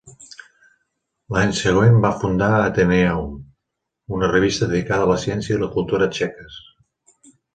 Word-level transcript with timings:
L'any 1.35 1.51
següent 1.57 1.99
va 2.05 2.11
fundar 2.23 2.47
"Athenaeum", 2.61 3.35
una 4.19 4.31
revista 4.33 4.69
dedicada 4.71 5.05
a 5.07 5.09
la 5.13 5.19
ciència 5.27 5.55
i 5.55 5.59
la 5.65 5.71
cultura 5.77 6.09
txeques. 6.17 6.57